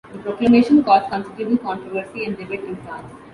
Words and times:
The 0.11 0.17
proclamation 0.17 0.83
caused 0.83 1.11
considerable 1.11 1.59
controversy 1.59 2.25
and 2.25 2.35
debate 2.35 2.63
in 2.63 2.75
France. 2.77 3.13